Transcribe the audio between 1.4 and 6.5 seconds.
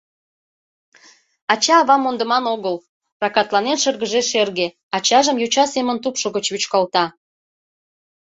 —Ача-авам мондыман огыл!— ракатланен шыргыжеш эрге, ачажым йоча семын тупшо гыч